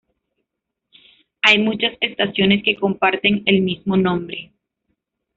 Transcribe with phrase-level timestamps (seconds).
[1.43, 4.51] Hay muchas estaciones que comparten el mismo nombre.